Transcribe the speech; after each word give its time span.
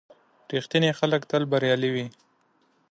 •رښتیني 0.55 0.91
خلک 0.99 1.21
تل 1.31 1.43
بریالي 1.51 1.89
وي. 1.95 2.05